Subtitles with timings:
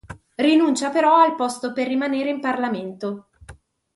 [0.47, 3.27] Rinuncia però al posto per rimanere in Parlamento.